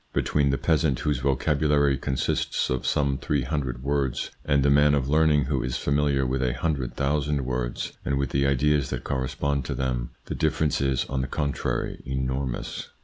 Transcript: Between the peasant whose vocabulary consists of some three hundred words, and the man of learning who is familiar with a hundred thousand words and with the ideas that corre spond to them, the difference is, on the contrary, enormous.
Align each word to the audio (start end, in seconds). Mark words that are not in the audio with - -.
Between 0.13 0.49
the 0.49 0.57
peasant 0.57 1.01
whose 1.01 1.19
vocabulary 1.19 1.95
consists 1.95 2.71
of 2.71 2.87
some 2.87 3.19
three 3.19 3.43
hundred 3.43 3.83
words, 3.83 4.31
and 4.43 4.63
the 4.63 4.71
man 4.71 4.95
of 4.95 5.07
learning 5.07 5.43
who 5.43 5.61
is 5.61 5.77
familiar 5.77 6.25
with 6.25 6.41
a 6.41 6.53
hundred 6.57 6.95
thousand 6.95 7.45
words 7.45 7.91
and 8.03 8.17
with 8.17 8.31
the 8.31 8.47
ideas 8.47 8.89
that 8.89 9.03
corre 9.03 9.27
spond 9.27 9.63
to 9.65 9.75
them, 9.75 10.09
the 10.25 10.33
difference 10.33 10.81
is, 10.81 11.05
on 11.05 11.21
the 11.21 11.27
contrary, 11.27 12.01
enormous. 12.03 12.89